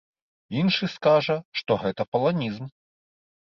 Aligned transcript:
Іншы 0.61 0.85
скажа, 0.93 1.37
што 1.61 1.79
гэта 1.85 2.09
паланізм. 2.17 2.65